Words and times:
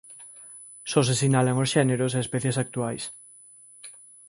Só 0.91 0.99
se 1.07 1.15
sinalan 1.21 1.61
os 1.63 1.71
xéneros 1.75 2.11
e 2.13 2.19
especies 2.25 2.57
actuais. 2.63 3.03